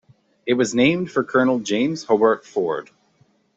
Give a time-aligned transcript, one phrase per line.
[0.47, 2.89] It was named for Colonel James Hobart Ford.